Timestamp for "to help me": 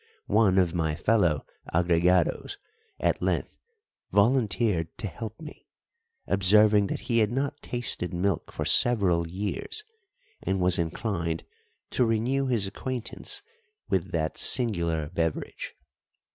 4.97-5.67